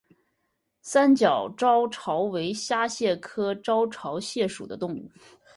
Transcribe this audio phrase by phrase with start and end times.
[0.81, 5.07] 三角招潮为沙蟹科招潮蟹属的动物。